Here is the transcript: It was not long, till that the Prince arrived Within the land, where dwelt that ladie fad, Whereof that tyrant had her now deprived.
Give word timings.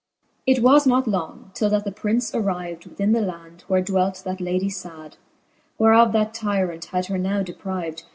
It 0.47 0.63
was 0.63 0.87
not 0.87 1.05
long, 1.07 1.51
till 1.53 1.69
that 1.69 1.85
the 1.85 1.91
Prince 1.91 2.33
arrived 2.33 2.87
Within 2.87 3.11
the 3.11 3.21
land, 3.21 3.63
where 3.67 3.83
dwelt 3.83 4.23
that 4.25 4.41
ladie 4.41 4.71
fad, 4.71 5.17
Whereof 5.77 6.11
that 6.13 6.33
tyrant 6.33 6.85
had 6.85 7.05
her 7.05 7.19
now 7.19 7.43
deprived. 7.43 8.05